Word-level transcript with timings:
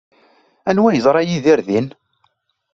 Anwa 0.69 0.87
ay 0.89 0.95
yeẓra 0.97 1.21
Yidir 1.29 1.59
din? 1.67 1.87